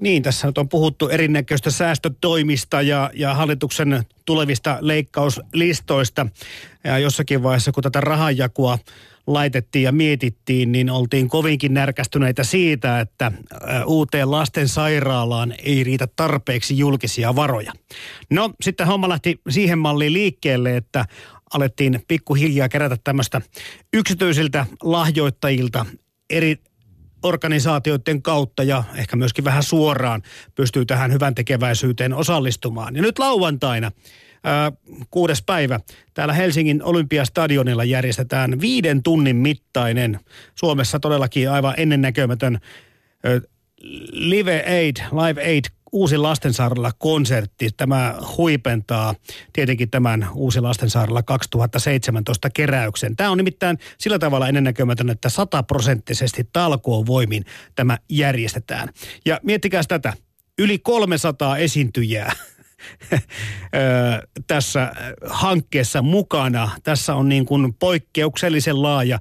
Niin, 0.00 0.22
tässä 0.22 0.46
nyt 0.46 0.58
on 0.58 0.68
puhuttu 0.68 1.08
erinäköistä 1.08 1.70
säästötoimista 1.70 2.82
ja, 2.82 3.10
ja 3.14 3.34
hallituksen 3.34 4.02
tulevista 4.24 4.78
leikkauslistoista. 4.80 6.26
Ja 6.84 6.98
jossakin 6.98 7.42
vaiheessa, 7.42 7.72
kun 7.72 7.82
tätä 7.82 8.00
rahanjakua 8.00 8.78
laitettiin 9.26 9.82
ja 9.82 9.92
mietittiin, 9.92 10.72
niin 10.72 10.90
oltiin 10.90 11.28
kovinkin 11.28 11.74
närkästyneitä 11.74 12.44
siitä, 12.44 13.00
että 13.00 13.32
uuteen 13.86 14.30
lastensairaalaan 14.30 15.54
ei 15.58 15.84
riitä 15.84 16.08
tarpeeksi 16.16 16.78
julkisia 16.78 17.36
varoja. 17.36 17.72
No, 18.30 18.50
sitten 18.60 18.86
homma 18.86 19.08
lähti 19.08 19.40
siihen 19.48 19.78
malliin 19.78 20.12
liikkeelle, 20.12 20.76
että 20.76 21.04
alettiin 21.54 22.00
pikkuhiljaa 22.08 22.68
kerätä 22.68 22.96
tämmöistä 23.04 23.40
yksityisiltä 23.92 24.66
lahjoittajilta 24.82 25.86
eri 26.30 26.56
organisaatioiden 27.22 28.22
kautta 28.22 28.62
ja 28.62 28.84
ehkä 28.94 29.16
myöskin 29.16 29.44
vähän 29.44 29.62
suoraan 29.62 30.22
pystyy 30.54 30.86
tähän 30.86 31.12
hyvän 31.12 31.34
tekeväisyyteen 31.34 32.14
osallistumaan. 32.14 32.96
Ja 32.96 33.02
nyt 33.02 33.18
lauantaina 33.18 33.92
kuudes 35.10 35.42
päivä. 35.42 35.80
Täällä 36.14 36.34
Helsingin 36.34 36.82
Olympiastadionilla 36.82 37.84
järjestetään 37.84 38.60
viiden 38.60 39.02
tunnin 39.02 39.36
mittainen, 39.36 40.20
Suomessa 40.54 41.00
todellakin 41.00 41.50
aivan 41.50 41.74
ennennäkemätön 41.76 42.58
Live 44.12 44.64
Aid, 44.66 44.96
Live 45.12 45.42
Aid 45.42 45.64
Uusi 45.96 46.16
lastensaarella 46.18 46.90
konsertti. 46.98 47.70
Tämä 47.76 48.14
huipentaa 48.36 49.14
tietenkin 49.52 49.90
tämän 49.90 50.28
Uusi 50.34 50.60
lastensaarella 50.60 51.22
2017 51.22 52.50
keräyksen. 52.50 53.16
Tämä 53.16 53.30
on 53.30 53.38
nimittäin 53.38 53.78
sillä 53.98 54.18
tavalla 54.18 54.48
ennennäkemätön, 54.48 55.10
että 55.10 55.28
sataprosenttisesti 55.28 56.48
talkoon 56.52 57.06
voimin 57.06 57.44
tämä 57.74 57.98
järjestetään. 58.08 58.88
Ja 59.24 59.40
miettikää 59.42 59.82
tätä, 59.88 60.12
yli 60.58 60.78
300 60.78 61.56
esiintyjää 61.56 62.32
tässä 64.46 64.92
hankkeessa 65.26 66.02
mukana. 66.02 66.70
Tässä 66.82 67.14
on 67.14 67.28
niin 67.28 67.46
kuin 67.46 67.74
poikkeuksellisen 67.74 68.82
laaja 68.82 69.18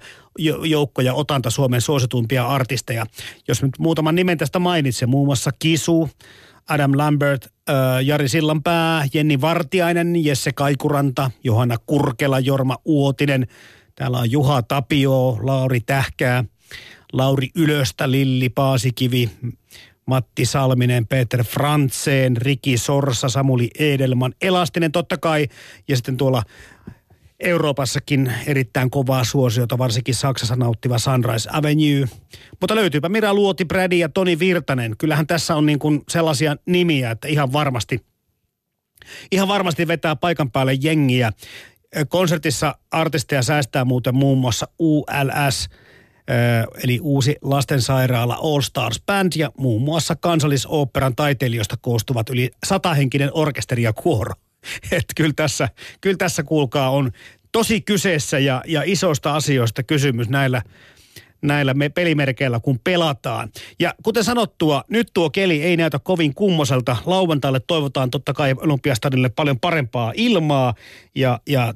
joukko 0.63 1.01
ja 1.01 1.13
otanta 1.13 1.49
Suomen 1.49 1.81
suosituimpia 1.81 2.47
artisteja. 2.47 3.05
Jos 3.47 3.63
nyt 3.63 3.71
muutaman 3.79 4.15
nimen 4.15 4.37
tästä 4.37 4.59
mainitsen, 4.59 5.09
muun 5.09 5.27
muassa 5.27 5.51
Kisu, 5.59 6.09
Adam 6.69 6.91
Lambert, 6.97 7.47
Jari 8.03 8.29
Sillanpää, 8.29 9.07
Jenni 9.13 9.41
Vartiainen, 9.41 10.25
Jesse 10.25 10.51
Kaikuranta, 10.51 11.31
Johanna 11.43 11.77
Kurkela, 11.85 12.39
Jorma 12.39 12.77
Uotinen. 12.85 13.47
Täällä 13.95 14.17
on 14.17 14.31
Juha 14.31 14.61
Tapio, 14.61 15.39
Lauri 15.41 15.81
Tähkää, 15.81 16.43
Lauri 17.13 17.49
Ylöstä, 17.55 18.11
Lilli 18.11 18.49
Paasikivi, 18.49 19.29
Matti 20.05 20.45
Salminen, 20.45 21.07
Peter 21.07 21.43
Frantseen, 21.43 22.37
Riki 22.37 22.77
Sorsa, 22.77 23.29
Samuli 23.29 23.69
Edelman, 23.79 24.33
Elastinen 24.41 24.91
totta 24.91 25.17
kai. 25.17 25.47
Ja 25.87 25.95
sitten 25.95 26.17
tuolla 26.17 26.43
Euroopassakin 27.45 28.33
erittäin 28.47 28.89
kovaa 28.89 29.23
suosiota, 29.23 29.77
varsinkin 29.77 30.15
Saksassa 30.15 30.55
nauttiva 30.55 30.99
Sunrise 30.99 31.49
Avenue. 31.53 32.07
Mutta 32.61 32.75
löytyypä 32.75 33.09
Mira 33.09 33.33
Luoti, 33.33 33.65
Brady 33.65 33.95
ja 33.95 34.09
Toni 34.09 34.39
Virtanen. 34.39 34.95
Kyllähän 34.97 35.27
tässä 35.27 35.55
on 35.55 35.65
niin 35.65 35.79
kuin 35.79 36.01
sellaisia 36.09 36.55
nimiä, 36.65 37.11
että 37.11 37.27
ihan 37.27 37.53
varmasti, 37.53 38.05
ihan 39.31 39.47
varmasti 39.47 39.87
vetää 39.87 40.15
paikan 40.15 40.51
päälle 40.51 40.73
jengiä. 40.81 41.31
Konsertissa 42.09 42.75
artisteja 42.91 43.41
säästää 43.41 43.85
muuten 43.85 44.15
muun 44.15 44.37
muassa 44.37 44.67
ULS– 44.79 45.67
eli 46.83 46.99
uusi 47.01 47.35
lastensairaala 47.41 48.35
All 48.35 48.61
Stars 48.61 49.01
Band 49.05 49.31
ja 49.35 49.51
muun 49.57 49.81
muassa 49.81 50.15
kansallisoopperan 50.15 51.15
taiteilijoista 51.15 51.75
koostuvat 51.81 52.29
yli 52.29 52.51
satahenkinen 52.65 53.29
orkesteri 53.33 53.83
ja 53.83 53.93
kuoro. 53.93 54.33
Että 54.91 55.13
kyllä 55.15 55.33
tässä, 55.35 55.69
kyllä 56.01 56.17
tässä 56.17 56.43
kuulkaa 56.43 56.89
on 56.89 57.11
tosi 57.51 57.81
kyseessä 57.81 58.39
ja, 58.39 58.61
ja 58.67 58.81
isoista 58.85 59.35
asioista 59.35 59.83
kysymys 59.83 60.29
näillä, 60.29 60.61
näillä 61.41 61.73
me 61.73 61.89
pelimerkeillä, 61.89 62.59
kun 62.59 62.79
pelataan. 62.83 63.49
Ja 63.79 63.93
kuten 64.03 64.23
sanottua, 64.23 64.83
nyt 64.89 65.07
tuo 65.13 65.29
keli 65.29 65.63
ei 65.63 65.77
näytä 65.77 65.99
kovin 65.99 66.33
kummoselta. 66.33 66.97
Lauantaille 67.05 67.59
toivotaan 67.59 68.11
totta 68.11 68.33
kai 68.33 68.55
Olympiastadille 68.57 69.29
paljon 69.29 69.59
parempaa 69.59 70.13
ilmaa 70.15 70.73
ja, 71.15 71.39
ja 71.47 71.73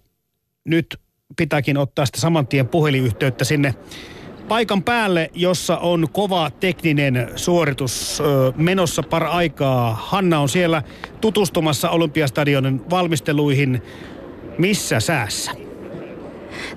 nyt 0.66 1.00
pitääkin 1.38 1.78
ottaa 1.78 2.06
sitä 2.06 2.20
saman 2.20 2.48
tien 2.48 2.68
puhelinyhteyttä 2.68 3.46
sinne 3.46 3.76
paikan 4.50 4.84
päälle, 4.84 5.32
jossa 5.34 5.78
on 5.78 6.08
kova 6.12 6.52
tekninen 6.60 7.32
suoritus 7.36 8.24
menossa 8.56 9.04
par 9.04 9.24
aikaa. 9.24 9.94
Hanna 9.94 10.40
on 10.40 10.50
siellä 10.50 10.84
tutustumassa 11.22 11.90
Olympiastadionin 11.90 12.82
valmisteluihin. 12.90 13.82
Missä 14.58 15.00
säässä? 15.00 15.69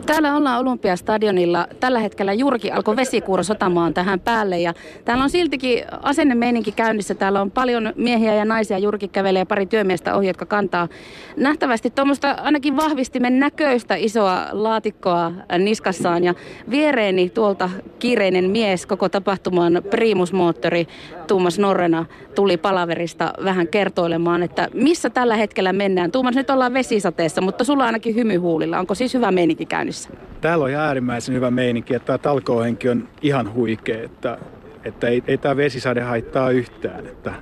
Täällä 0.06 0.36
ollaan 0.36 0.60
Olympiastadionilla. 0.60 1.66
Tällä 1.80 1.98
hetkellä 1.98 2.32
juurikin 2.32 2.74
alkoi 2.74 2.96
vesikuuro 2.96 3.42
sotamaan 3.42 3.94
tähän 3.94 4.20
päälle 4.20 4.60
ja 4.60 4.74
täällä 5.04 5.24
on 5.24 5.30
siltikin 5.30 5.84
asennemeininki 6.02 6.72
käynnissä. 6.72 7.14
Täällä 7.14 7.40
on 7.40 7.50
paljon 7.50 7.92
miehiä 7.96 8.34
ja 8.34 8.44
naisia 8.44 8.78
juurikin 8.78 9.10
kävelee 9.10 9.44
pari 9.44 9.66
työmiestä 9.66 10.14
ohi, 10.14 10.26
jotka 10.26 10.46
kantaa 10.46 10.88
nähtävästi 11.36 11.90
tuommoista 11.90 12.30
ainakin 12.30 12.76
vahvistimen 12.76 13.38
näköistä 13.38 13.94
isoa 13.94 14.46
laatikkoa 14.52 15.32
niskassaan 15.58 16.24
ja 16.24 16.34
viereeni 16.70 17.30
tuolta 17.30 17.70
kiireinen 17.98 18.50
mies 18.50 18.86
koko 18.86 19.08
tapahtuman 19.08 19.82
primusmoottori 19.90 20.86
Tuumas 21.26 21.58
Norrena 21.58 22.06
tuli 22.34 22.56
palaverista 22.56 23.32
vähän 23.44 23.68
kertoilemaan, 23.68 24.42
että 24.42 24.68
missä 24.74 25.10
tällä 25.10 25.36
hetkellä 25.36 25.72
mennään. 25.72 26.12
Tuumas, 26.12 26.34
nyt 26.34 26.50
ollaan 26.50 26.74
vesisateessa, 26.74 27.40
mutta 27.40 27.64
sulla 27.64 27.84
ainakin 27.84 28.14
hymyhuulilla. 28.14 28.78
Onko 28.78 28.94
siis 28.94 29.14
hyvä 29.14 29.30
meininki 29.30 29.66
käynnissä? 29.72 30.10
Täällä 30.40 30.64
on 30.64 30.74
äärimmäisen 30.74 31.34
hyvä 31.34 31.50
meininki, 31.50 31.94
että 31.94 32.06
tämä 32.06 32.18
talkoohenki 32.18 32.88
on 32.88 33.08
ihan 33.22 33.54
huikea, 33.54 34.04
että, 34.04 34.38
että 34.84 35.08
ei, 35.08 35.22
ei 35.26 35.38
tämä 35.38 35.56
vesisade 35.56 36.00
haittaa 36.00 36.50
yhtään, 36.50 37.06
että 37.06 37.32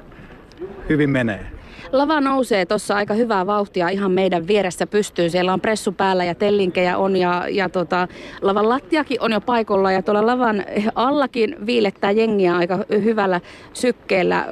hyvin 0.88 1.10
menee. 1.10 1.46
Lava 1.92 2.20
nousee 2.20 2.66
tuossa 2.66 2.96
aika 2.96 3.14
hyvää 3.14 3.46
vauhtia 3.46 3.88
ihan 3.88 4.12
meidän 4.12 4.46
vieressä 4.46 4.86
pystyy. 4.86 5.30
Siellä 5.30 5.52
on 5.52 5.60
pressu 5.60 5.92
päällä 5.92 6.24
ja 6.24 6.34
tellinkejä 6.34 6.98
on 6.98 7.16
ja, 7.16 7.44
ja 7.48 7.68
tota, 7.68 8.08
lavan 8.42 8.68
lattiakin 8.68 9.20
on 9.20 9.32
jo 9.32 9.40
paikolla 9.40 9.92
ja 9.92 10.02
tuolla 10.02 10.26
lavan 10.26 10.64
allakin 10.94 11.56
viilettää 11.66 12.10
jengiä 12.10 12.56
aika 12.56 12.78
hyvällä 12.90 13.40
sykkeellä. 13.72 14.46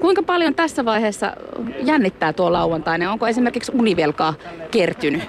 Kuinka 0.00 0.22
paljon 0.22 0.54
tässä 0.54 0.84
vaiheessa 0.84 1.32
jännittää 1.82 2.32
tuo 2.32 2.52
lauantainen? 2.52 3.08
Onko 3.08 3.28
esimerkiksi 3.28 3.72
univelkaa 3.74 4.34
kertynyt? 4.70 5.22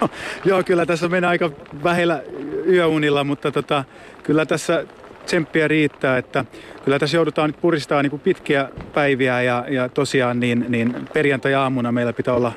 No 0.00 0.08
joo, 0.44 0.62
kyllä 0.62 0.86
tässä 0.86 1.08
menee 1.08 1.30
aika 1.30 1.50
vähellä 1.84 2.22
yöunilla, 2.68 3.24
mutta 3.24 3.52
tota, 3.52 3.84
kyllä 4.22 4.46
tässä 4.46 4.84
tsemppiä 5.30 5.68
riittää, 5.68 6.18
että 6.18 6.44
kyllä 6.84 6.98
tässä 6.98 7.16
joudutaan 7.16 7.48
nyt 7.50 7.60
puristamaan 7.60 8.04
niin 8.04 8.20
pitkiä 8.20 8.68
päiviä 8.94 9.42
ja, 9.42 9.64
ja 9.68 9.88
tosiaan 9.88 10.40
niin, 10.40 10.66
niin 10.68 10.94
perjantai-aamuna 11.12 11.92
meillä 11.92 12.12
pitää 12.12 12.34
olla 12.34 12.52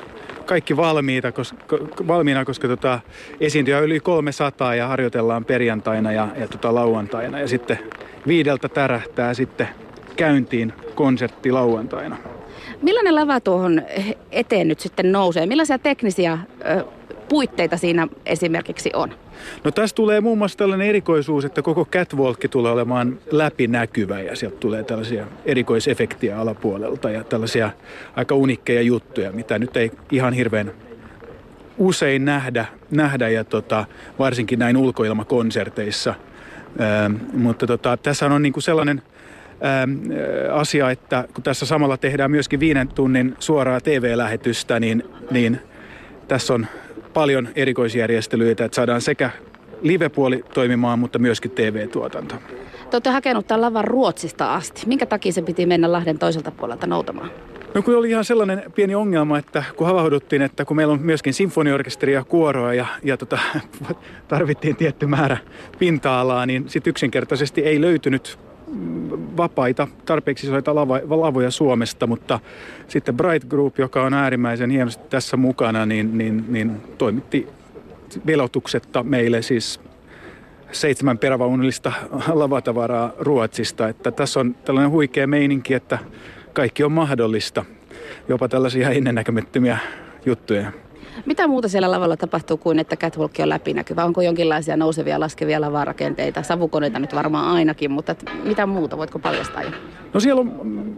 kaikki 0.45 0.77
valmiita, 0.77 1.31
koska, 1.31 1.77
valmiina, 2.07 2.45
koska 2.45 2.67
tota, 2.67 2.99
esiintyjä 3.39 3.79
yli 3.79 3.99
300 3.99 4.75
ja 4.75 4.87
harjoitellaan 4.87 5.45
perjantaina 5.45 6.11
ja, 6.11 6.27
ja 6.39 6.47
tota, 6.47 6.75
lauantaina. 6.75 7.39
Ja 7.39 7.47
sitten 7.47 7.79
viideltä 8.27 8.69
tärähtää 8.69 9.33
sitten 9.33 9.67
käyntiin 10.15 10.73
konsertti 10.95 11.51
lauantaina. 11.51 12.17
Millainen 12.81 13.15
lava 13.15 13.39
tuohon 13.39 13.81
eteen 14.31 14.67
nyt 14.67 14.79
sitten 14.79 15.11
nousee? 15.11 15.45
Millaisia 15.45 15.79
teknisiä 15.79 16.37
puitteita 17.29 17.77
siinä 17.77 18.07
esimerkiksi 18.25 18.91
on? 18.93 19.13
No 19.63 19.71
tässä 19.71 19.95
tulee 19.95 20.21
muun 20.21 20.37
muassa 20.37 20.57
tällainen 20.57 20.87
erikoisuus, 20.87 21.45
että 21.45 21.61
koko 21.61 21.85
catwalk 21.85 22.39
tulee 22.49 22.71
olemaan 22.71 23.19
läpinäkyvä 23.31 24.19
ja 24.19 24.35
sieltä 24.35 24.57
tulee 24.57 24.83
tällaisia 24.83 25.25
erikoisefektiä 25.45 26.39
alapuolelta 26.39 27.09
ja 27.09 27.23
tällaisia 27.23 27.69
aika 28.15 28.35
unikkeja 28.35 28.81
juttuja, 28.81 29.31
mitä 29.31 29.59
nyt 29.59 29.77
ei 29.77 29.91
ihan 30.11 30.33
hirveän 30.33 30.71
usein 31.77 32.25
nähdä, 32.25 32.65
nähdä 32.91 33.29
ja 33.29 33.43
tota, 33.43 33.85
varsinkin 34.19 34.59
näin 34.59 34.77
ulkoilmakonserteissa. 34.77 36.15
Ähm, 36.81 37.15
mutta 37.33 37.67
tota, 37.67 37.97
tässä 37.97 38.25
on 38.25 38.41
niin 38.41 38.53
kuin 38.53 38.63
sellainen 38.63 39.01
ähm, 39.65 39.91
asia, 40.51 40.91
että 40.91 41.27
kun 41.33 41.43
tässä 41.43 41.65
samalla 41.65 41.97
tehdään 41.97 42.31
myöskin 42.31 42.59
viiden 42.59 42.87
tunnin 42.87 43.35
suoraa 43.39 43.81
TV-lähetystä, 43.81 44.79
niin, 44.79 45.03
niin 45.31 45.59
tässä 46.27 46.53
on 46.53 46.67
paljon 47.13 47.49
erikoisjärjestelyitä, 47.55 48.65
että 48.65 48.75
saadaan 48.75 49.01
sekä 49.01 49.29
live-puoli 49.81 50.43
toimimaan, 50.53 50.99
mutta 50.99 51.19
myöskin 51.19 51.51
TV-tuotanto. 51.51 52.35
Te 52.89 52.95
olette 52.95 53.09
hakenut 53.09 53.47
tämän 53.47 53.61
lavan 53.61 53.83
Ruotsista 53.83 54.53
asti. 54.53 54.81
Minkä 54.85 55.05
takia 55.05 55.31
se 55.31 55.41
piti 55.41 55.65
mennä 55.65 55.91
Lahden 55.91 56.19
toiselta 56.19 56.51
puolelta 56.51 56.87
noutamaan? 56.87 57.31
No 57.73 57.81
kun 57.81 57.95
oli 57.95 58.09
ihan 58.09 58.25
sellainen 58.25 58.63
pieni 58.75 58.95
ongelma, 58.95 59.37
että 59.37 59.63
kun 59.75 59.87
havahduttiin, 59.87 60.41
että 60.41 60.65
kun 60.65 60.77
meillä 60.77 60.93
on 60.93 61.01
myöskin 61.01 61.33
sinfoniorkesteria 61.33 62.19
ja 62.19 62.23
kuoroa 62.23 62.73
ja, 62.73 62.85
ja 63.03 63.17
tota, 63.17 63.39
tarvittiin 64.27 64.75
tietty 64.75 65.07
määrä 65.07 65.37
pinta-alaa, 65.79 66.45
niin 66.45 66.69
sitten 66.69 66.91
yksinkertaisesti 66.91 67.61
ei 67.61 67.81
löytynyt 67.81 68.39
vapaita, 69.37 69.87
tarpeeksi 70.05 70.47
isoita 70.47 70.75
lavoja 71.09 71.51
Suomesta, 71.51 72.07
mutta 72.07 72.39
sitten 72.87 73.17
Bright 73.17 73.49
Group, 73.49 73.79
joka 73.79 74.03
on 74.03 74.13
äärimmäisen 74.13 74.69
hienosti 74.69 75.03
tässä 75.09 75.37
mukana, 75.37 75.85
niin, 75.85 76.17
niin, 76.17 76.45
niin 76.47 76.81
toimitti 76.97 77.47
velotuksetta 78.25 79.03
meille 79.03 79.41
siis 79.41 79.79
seitsemän 80.71 81.17
perävaunullista 81.17 81.93
lavatavaraa 82.33 83.11
Ruotsista. 83.19 83.87
Että 83.87 84.11
tässä 84.11 84.39
on 84.39 84.55
tällainen 84.65 84.91
huikea 84.91 85.27
meininki, 85.27 85.73
että 85.73 85.99
kaikki 86.53 86.83
on 86.83 86.91
mahdollista. 86.91 87.65
Jopa 88.27 88.47
tällaisia 88.47 88.89
ennennäkemättömiä 88.89 89.77
juttuja. 90.25 90.71
Mitä 91.25 91.47
muuta 91.47 91.67
siellä 91.67 91.91
lavalla 91.91 92.17
tapahtuu 92.17 92.57
kuin, 92.57 92.79
että 92.79 92.95
catwalk 92.95 93.31
on 93.39 93.49
läpinäkyvä? 93.49 94.05
Onko 94.05 94.21
jonkinlaisia 94.21 94.77
nousevia, 94.77 95.19
laskevia 95.19 95.61
lavarakenteita? 95.61 96.43
Savukoneita 96.43 96.99
nyt 96.99 97.15
varmaan 97.15 97.55
ainakin, 97.55 97.91
mutta 97.91 98.15
mitä 98.43 98.65
muuta? 98.65 98.97
Voitko 98.97 99.19
paljastaa 99.19 99.63
jo? 99.63 99.69
No 100.13 100.19
siellä 100.19 100.41
on, 100.41 100.95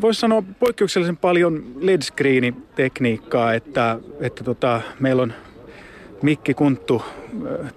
voisi 0.00 0.20
sanoa, 0.20 0.42
poikkeuksellisen 0.58 1.16
paljon 1.16 1.64
LED-screeni-tekniikkaa, 1.80 3.54
että, 3.54 3.98
että 4.20 4.44
tota, 4.44 4.80
meillä 5.00 5.22
on 5.22 5.32
Mikki 6.22 6.54
Kunttu 6.54 7.02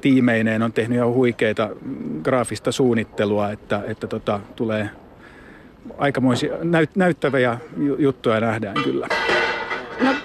tiimeineen 0.02 0.62
on 0.64 0.74
tehnyt 0.74 0.96
ihan 0.96 1.14
huikeita 1.14 1.70
graafista 2.24 2.72
suunnittelua, 2.72 3.52
että, 3.52 3.82
että 3.88 4.08
tota, 4.08 4.40
tulee 4.56 4.90
aikamoisia 5.98 6.54
näyt, 6.64 6.96
näyttäviä 6.96 7.58
juttuja 7.98 8.40
nähdään 8.40 8.84
kyllä. 8.84 9.08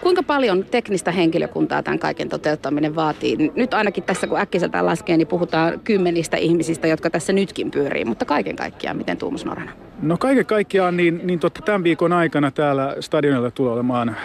Kuinka 0.03 0.23
paljon 0.23 0.65
teknistä 0.65 1.11
henkilökuntaa 1.11 1.83
tämän 1.83 1.99
kaiken 1.99 2.29
toteuttaminen 2.29 2.95
vaatii? 2.95 3.53
Nyt 3.55 3.75
ainakin 3.75 4.03
tässä 4.03 4.27
kun 4.27 4.41
äkkiseltään 4.41 4.87
laskee, 4.87 5.17
niin 5.17 5.29
puhutaan 5.29 5.81
kymmenistä 5.81 6.37
ihmisistä, 6.37 6.87
jotka 6.87 7.11
tässä 7.11 7.33
nytkin 7.33 7.71
pyörii, 7.71 8.05
mutta 8.05 8.25
kaiken 8.25 8.57
kaikkiaan, 8.57 8.97
miten 8.97 9.17
Tuomas 9.17 9.45
Norana? 9.45 9.73
No 10.03 10.17
kaiken 10.17 10.47
kaikkiaan, 10.47 10.97
niin, 10.97 11.21
niin 11.25 11.41
totta, 11.41 11.63
tämän 11.63 11.85
viikon 11.85 12.13
aikana 12.13 12.51
täällä 12.51 12.97
stadionilla 13.01 13.51
tulee 13.51 13.73
olemaan 13.73 14.17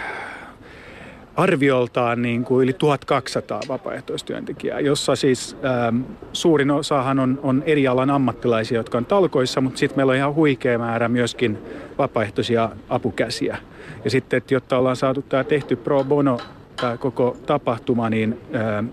arvioltaan 1.36 2.22
niin 2.22 2.44
kuin 2.44 2.64
yli 2.64 2.72
1200 2.72 3.60
vapaaehtoistyöntekijää, 3.68 4.80
jossa 4.80 5.16
siis 5.16 5.56
ähm, 5.64 6.00
suurin 6.32 6.70
osahan 6.70 7.18
on, 7.18 7.40
on 7.42 7.62
eri 7.66 7.88
alan 7.88 8.10
ammattilaisia, 8.10 8.78
jotka 8.78 8.98
on 8.98 9.06
talkoissa, 9.06 9.60
mutta 9.60 9.78
sitten 9.78 9.98
meillä 9.98 10.10
on 10.10 10.16
ihan 10.16 10.34
huikea 10.34 10.78
määrä 10.78 11.08
myöskin 11.08 11.58
vapaaehtoisia 11.98 12.70
apukäsiä. 12.88 13.56
Ja 14.04 14.10
sitten, 14.10 14.36
että 14.36 14.54
jotta 14.54 14.78
ollaan 14.78 14.96
saatu 14.96 15.22
tämä 15.22 15.44
tehty 15.44 15.76
pro 15.76 16.04
bono 16.04 16.38
tämä 16.80 16.96
koko 16.96 17.36
tapahtuma, 17.46 18.10
niin 18.10 18.40
äh, 18.54 18.84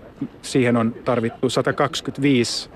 siihen 0.42 0.76
on 0.76 0.94
tarvittu 1.04 1.50
125 1.50 2.70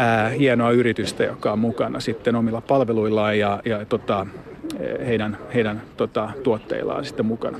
äh, 0.00 0.38
hienoa 0.38 0.70
yritystä, 0.70 1.24
joka 1.24 1.52
on 1.52 1.58
mukana 1.58 2.00
sitten 2.00 2.36
omilla 2.36 2.60
palveluillaan 2.60 3.38
ja, 3.38 3.60
ja 3.64 3.84
tota, 3.84 4.26
heidän, 5.06 5.38
heidän 5.54 5.82
tota, 5.96 6.30
tuotteillaan 6.42 7.04
sitten 7.04 7.26
mukana. 7.26 7.58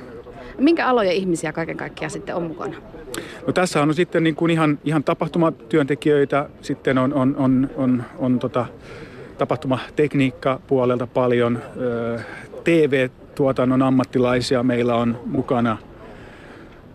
Minkä 0.58 0.86
aloja 0.86 1.12
ihmisiä 1.12 1.52
kaiken 1.52 1.76
kaikkiaan 1.76 2.10
sitten 2.10 2.34
on 2.34 2.42
mukana? 2.42 2.74
No 3.46 3.52
tässä 3.52 3.82
on 3.82 3.94
sitten 3.94 4.24
niin 4.24 4.34
kuin 4.34 4.50
ihan, 4.50 4.78
ihan 4.84 5.04
tapahtumatyöntekijöitä, 5.04 6.48
sitten 6.60 6.98
on, 6.98 7.14
on, 7.14 7.36
on, 7.36 7.70
on, 7.76 8.04
on 8.18 8.38
tota, 8.38 8.66
tapahtumatekniikka 9.38 10.60
puolelta 10.66 11.06
paljon, 11.06 11.58
TV-tuotannon 12.64 13.82
ammattilaisia 13.82 14.62
meillä 14.62 14.94
on 14.94 15.20
mukana 15.26 15.78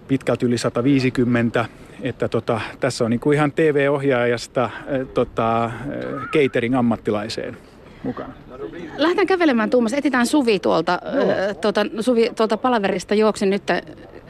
pitkälti 0.07 0.45
yli 0.45 0.57
150, 0.57 1.65
että 2.01 2.27
tota, 2.27 2.61
tässä 2.79 3.03
on 3.03 3.11
niin 3.11 3.19
kuin 3.19 3.35
ihan 3.35 3.51
TV-ohjaajasta 3.51 4.69
tota, 5.13 5.71
catering-ammattilaiseen 6.31 7.57
mukana. 8.03 8.33
Lähdetään 8.97 9.27
kävelemään 9.27 9.69
Tuomas. 9.69 9.93
Etitään 9.93 10.27
Suvi 10.27 10.59
tuolta, 10.59 10.93
äh, 10.93 11.57
tuolta, 11.61 11.85
Suvi, 11.99 12.31
tuolta 12.35 12.57
palaverista 12.57 13.15
juoksi 13.15 13.45
nyt 13.45 13.63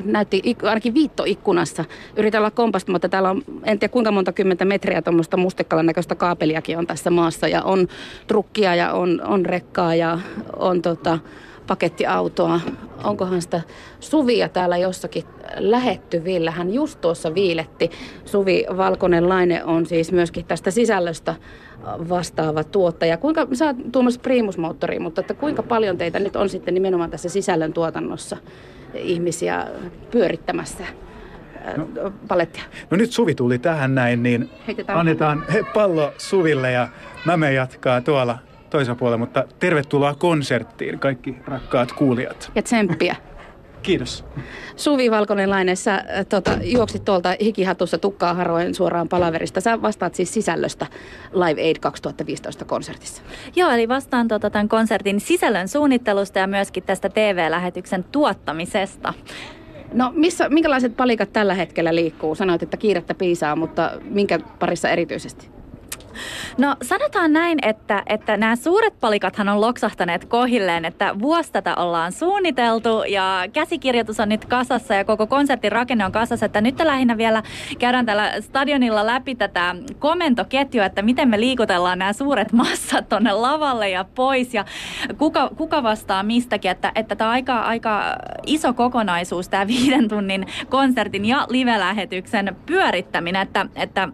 näytti 0.04 0.42
ainakin 0.64 0.94
viittoikkunassa. 0.94 1.86
Yritän 2.18 2.42
olla 2.42 2.52
kompastumatta. 2.52 3.10
Täällä 3.10 3.30
on 3.30 3.42
en 3.64 3.80
tiedä 3.80 3.92
kuinka 3.92 4.12
monta 4.12 4.32
kymmentä 4.32 4.66
metriä 4.66 5.02
tuommoista 5.02 5.38
mustekkalan 5.38 5.86
näköistä 5.86 6.16
kaapeliakin 6.16 6.78
on 6.78 6.88
tässä 6.88 7.10
maassa. 7.10 7.48
Ja 7.48 7.64
on 7.64 7.88
trukkia 8.28 8.76
ja 8.76 8.94
on, 8.94 9.22
on 9.26 9.46
rekkaa 9.46 9.96
ja 9.96 10.20
on 10.56 10.82
tota, 10.82 11.20
pakettiautoa. 11.68 12.60
Onkohan 13.04 13.42
sitä 13.42 13.62
Suvia 14.00 14.50
täällä 14.50 14.78
jossakin 14.78 15.24
lähettyvillä? 15.58 16.52
Hän 16.52 16.74
just 16.74 17.02
tuossa 17.02 17.36
viiletti. 17.36 17.92
Suvi 18.26 18.66
Valkonen 18.78 19.30
Laine 19.30 19.64
on 19.64 19.86
siis 19.86 20.12
myöskin 20.12 20.46
tästä 20.46 20.72
sisällöstä 20.72 21.36
vastaava 22.10 22.64
tuottaja. 22.64 23.18
Kuinka, 23.18 23.48
sä 23.54 23.66
oot 23.66 23.76
Tuomas 23.92 24.18
Primus-moottori, 24.18 25.00
mutta 25.00 25.22
että 25.22 25.34
kuinka 25.34 25.64
paljon 25.64 25.98
teitä 25.98 26.20
nyt 26.20 26.36
on 26.36 26.50
sitten 26.50 26.74
nimenomaan 26.74 27.10
tässä 27.10 27.30
sisällön 27.30 27.74
tuotannossa 27.74 28.38
ihmisiä 28.94 29.68
pyörittämässä? 30.12 30.84
No, 31.78 31.88
palettia. 32.28 32.64
No 32.90 32.98
nyt 32.98 33.12
Suvi 33.12 33.36
tuli 33.36 33.60
tähän 33.60 33.96
näin, 33.96 34.24
niin 34.24 34.50
Heitetään 34.68 35.00
annetaan 35.00 35.44
pallo 35.74 36.14
Suville 36.18 36.72
ja 36.72 36.88
mä 37.26 37.38
me 37.38 37.54
jatkaa 37.54 38.02
tuolla 38.02 38.38
toisella 38.70 38.96
puolella, 38.96 39.18
mutta 39.18 39.44
tervetuloa 39.60 40.16
konserttiin 40.16 41.00
kaikki 41.00 41.36
rakkaat 41.46 41.92
kuulijat. 41.92 42.52
Ja 42.56 42.62
tsemppiä. 42.62 43.16
Kiitos. 43.88 44.26
Suvi 44.76 45.12
Valkonen 45.12 45.50
Laine, 45.50 45.76
sä 45.76 46.04
tota, 46.30 46.58
juoksit 46.64 47.06
tuolta 47.06 47.36
hikihatussa 47.42 47.98
tukkaa 47.98 48.34
haroen 48.34 48.76
suoraan 48.76 49.10
palaverista. 49.10 49.62
Sä 49.62 49.82
vastaat 49.82 50.16
siis 50.16 50.34
sisällöstä 50.34 50.86
Live 51.34 51.62
Aid 51.62 51.76
2015 51.80 52.66
konsertissa. 52.66 53.22
Joo, 53.56 53.72
eli 53.72 53.88
vastaan 53.88 54.28
tota, 54.28 54.50
tämän 54.50 54.70
konsertin 54.70 55.20
sisällön 55.20 55.68
suunnittelusta 55.68 56.40
ja 56.40 56.48
myöskin 56.48 56.84
tästä 56.84 57.10
TV-lähetyksen 57.10 58.04
tuottamisesta. 58.04 59.14
No 59.94 60.12
missä, 60.16 60.50
minkälaiset 60.50 60.98
palikat 60.98 61.34
tällä 61.34 61.54
hetkellä 61.54 61.96
liikkuu? 61.96 62.36
Sanoit, 62.36 62.64
että 62.64 62.78
kiirettä 62.78 63.14
piisaa, 63.14 63.56
mutta 63.56 63.92
minkä 64.04 64.40
parissa 64.60 64.90
erityisesti? 64.90 65.57
No 66.58 66.76
sanotaan 66.82 67.34
näin, 67.34 67.60
että, 67.62 68.04
että 68.08 68.38
nämä 68.38 68.56
suuret 68.56 69.00
palikathan 69.00 69.50
on 69.50 69.62
loksahtaneet 69.62 70.26
kohilleen, 70.26 70.86
että 70.86 71.20
vuosi 71.20 71.52
tätä 71.52 71.76
ollaan 71.76 72.12
suunniteltu 72.12 73.04
ja 73.08 73.44
käsikirjoitus 73.54 74.20
on 74.20 74.30
nyt 74.30 74.46
kasassa 74.46 74.94
ja 74.94 75.06
koko 75.06 75.28
konsertin 75.28 75.72
rakenne 75.72 76.06
on 76.06 76.12
kasassa, 76.12 76.46
että 76.46 76.62
nyt 76.62 76.80
lähinnä 76.80 77.18
vielä 77.18 77.44
käydään 77.80 78.06
tällä 78.06 78.42
stadionilla 78.42 79.06
läpi 79.06 79.36
tätä 79.36 79.76
komentoketjua, 80.00 80.86
että 80.86 81.02
miten 81.02 81.30
me 81.30 81.40
liikutellaan 81.40 82.00
nämä 82.00 82.14
suuret 82.14 82.52
massat 82.52 83.10
tonne 83.10 83.34
lavalle 83.34 83.90
ja 83.90 84.06
pois 84.16 84.54
ja 84.54 84.66
kuka, 85.18 85.50
kuka 85.58 85.84
vastaa 85.84 86.24
mistäkin, 86.24 86.72
että, 86.72 86.92
että 86.96 87.16
tämä 87.16 87.30
on 87.30 87.34
aika, 87.34 87.62
aika 87.62 88.16
iso 88.46 88.74
kokonaisuus 88.74 89.50
tämä 89.50 89.68
viiden 89.68 90.08
tunnin 90.08 90.46
konsertin 90.70 91.26
ja 91.26 91.48
live-lähetyksen 91.50 92.56
pyörittäminen, 92.66 93.42
että, 93.42 93.66
että 93.76 94.10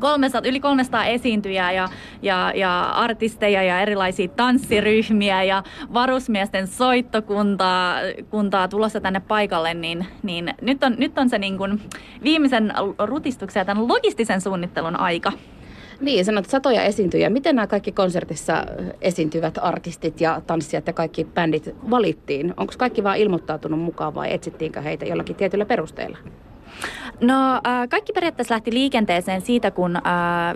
300, 0.00 0.42
yli 0.44 0.60
300 0.60 1.04
esiintyjää 1.04 1.72
ja, 1.72 1.88
ja, 2.22 2.52
ja 2.54 2.82
artisteja 2.82 3.62
ja 3.62 3.80
erilaisia 3.80 4.28
tanssiryhmiä 4.28 5.42
ja 5.42 5.62
varusmiesten 5.94 6.66
soittokuntaa 6.66 7.96
kuntaa 8.30 8.68
tulossa 8.68 9.00
tänne 9.00 9.20
paikalle, 9.20 9.74
niin, 9.74 10.06
niin 10.22 10.54
nyt, 10.60 10.84
on, 10.84 10.94
nyt 10.98 11.18
on 11.18 11.28
se 11.28 11.38
niin 11.38 11.58
kuin 11.58 11.80
viimeisen 12.22 12.72
rutistuksen 12.98 13.60
ja 13.60 13.64
tämän 13.64 13.88
logistisen 13.88 14.40
suunnittelun 14.40 14.96
aika. 14.96 15.32
Niin, 16.00 16.24
sanot 16.24 16.46
satoja 16.46 16.82
esiintyjä. 16.82 17.30
Miten 17.30 17.56
nämä 17.56 17.66
kaikki 17.66 17.92
konsertissa 17.92 18.66
esiintyvät 19.00 19.58
artistit 19.62 20.20
ja 20.20 20.42
tanssijat 20.46 20.86
ja 20.86 20.92
kaikki 20.92 21.24
bändit 21.24 21.74
valittiin? 21.90 22.54
Onko 22.56 22.72
kaikki 22.78 23.04
vaan 23.04 23.18
ilmoittautunut 23.18 23.80
mukaan 23.80 24.14
vai 24.14 24.32
etsittiinkö 24.32 24.80
heitä 24.80 25.04
jollakin 25.04 25.36
tietyllä 25.36 25.64
perusteella? 25.64 26.18
No 27.20 27.54
äh, 27.54 27.88
kaikki 27.88 28.12
periaatteessa 28.12 28.54
lähti 28.54 28.72
liikenteeseen 28.72 29.40
siitä, 29.40 29.70
kun 29.70 29.96
äh, 29.96 30.02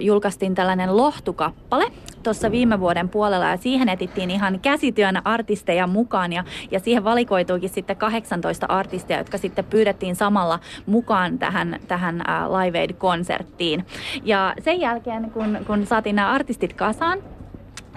julkaistiin 0.00 0.54
tällainen 0.54 0.96
lohtukappale 0.96 1.84
tuossa 2.22 2.50
viime 2.50 2.80
vuoden 2.80 3.08
puolella 3.08 3.46
ja 3.46 3.56
siihen 3.56 3.88
etittiin 3.88 4.30
ihan 4.30 4.60
käsityönä 4.60 5.22
artisteja 5.24 5.86
mukaan 5.86 6.32
ja, 6.32 6.44
ja 6.70 6.80
siihen 6.80 7.04
valikoituikin 7.04 7.70
sitten 7.70 7.96
18 7.96 8.66
artistia, 8.66 9.18
jotka 9.18 9.38
sitten 9.38 9.64
pyydettiin 9.64 10.16
samalla 10.16 10.58
mukaan 10.86 11.38
tähän, 11.38 11.80
tähän 11.88 12.22
äh, 12.28 12.50
Live 12.50 12.78
Aid-konserttiin. 12.78 13.84
Ja 14.24 14.54
sen 14.64 14.80
jälkeen, 14.80 15.30
kun, 15.30 15.58
kun 15.66 15.86
saatiin 15.86 16.16
nämä 16.16 16.32
artistit 16.32 16.72
kasaan, 16.72 17.18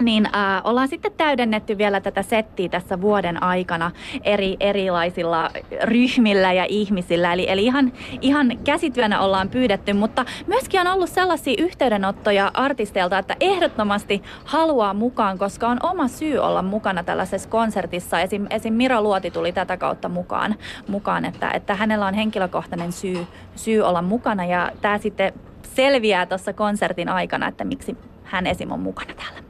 niin 0.00 0.26
äh, 0.26 0.60
ollaan 0.64 0.88
sitten 0.88 1.12
täydennetty 1.16 1.78
vielä 1.78 2.00
tätä 2.00 2.22
settiä 2.22 2.68
tässä 2.68 3.00
vuoden 3.00 3.42
aikana 3.42 3.90
eri 4.24 4.56
erilaisilla 4.60 5.50
ryhmillä 5.82 6.52
ja 6.52 6.64
ihmisillä. 6.68 7.32
Eli, 7.32 7.50
eli 7.50 7.64
ihan, 7.64 7.92
ihan 8.20 8.58
käsityönä 8.64 9.20
ollaan 9.20 9.48
pyydetty, 9.48 9.92
mutta 9.92 10.24
myöskin 10.46 10.80
on 10.80 10.86
ollut 10.86 11.10
sellaisia 11.10 11.54
yhteydenottoja 11.58 12.50
artisteilta, 12.54 13.18
että 13.18 13.36
ehdottomasti 13.40 14.22
haluaa 14.44 14.94
mukaan, 14.94 15.38
koska 15.38 15.68
on 15.68 15.78
oma 15.82 16.08
syy 16.08 16.38
olla 16.38 16.62
mukana 16.62 17.02
tällaisessa 17.02 17.48
konsertissa. 17.48 18.20
Esim, 18.20 18.46
esim. 18.50 18.74
Mira 18.74 19.02
Luoti 19.02 19.30
tuli 19.30 19.52
tätä 19.52 19.76
kautta 19.76 20.08
mukaan, 20.08 20.54
mukaan 20.88 21.24
että, 21.24 21.50
että 21.50 21.74
hänellä 21.74 22.06
on 22.06 22.14
henkilökohtainen 22.14 22.92
syy, 22.92 23.26
syy 23.56 23.80
olla 23.80 24.02
mukana 24.02 24.44
ja 24.44 24.72
tämä 24.80 24.98
sitten 24.98 25.32
selviää 25.62 26.26
tuossa 26.26 26.52
konsertin 26.52 27.08
aikana, 27.08 27.48
että 27.48 27.64
miksi 27.64 27.96
hän 28.24 28.46
esim. 28.46 28.70
on 28.70 28.80
mukana 28.80 29.14
täällä. 29.14 29.49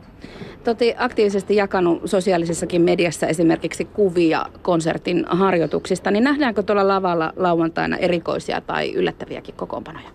Te 0.65 0.95
aktiivisesti 0.99 1.57
jakanut 1.57 2.03
sosiaalisessakin 2.05 2.83
mediassa 2.83 3.27
esimerkiksi 3.27 3.85
kuvia 3.85 4.47
konsertin 4.63 5.25
harjoituksista, 5.29 6.11
niin 6.11 6.25
nähdäänkö 6.25 6.63
tuolla 6.63 6.89
lavalla 6.89 7.33
lauantaina 7.37 7.97
erikoisia 7.97 8.61
tai 8.61 8.93
yllättäviäkin 8.93 9.55
kokoonpanoja? 9.55 10.09